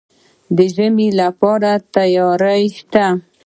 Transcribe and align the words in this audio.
د 0.55 0.57
ژمي 0.73 1.09
لپاره 1.21 1.71
تیاری 1.93 2.63
شته؟ 2.77 3.05